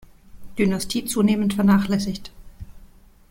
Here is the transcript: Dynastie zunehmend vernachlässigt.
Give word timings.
Dynastie 0.57 1.05
zunehmend 1.05 1.53
vernachlässigt. 1.53 2.31